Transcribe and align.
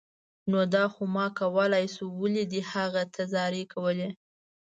نو 0.49 0.59
دا 0.73 0.83
خو 0.93 1.03
ما 1.15 1.25
کولای 1.39 1.85
شو، 1.95 2.05
ولې 2.21 2.43
دې 2.51 2.61
هغه 2.73 3.03
ته 3.13 3.21
زارۍ 3.33 3.63
کولې 3.73 4.09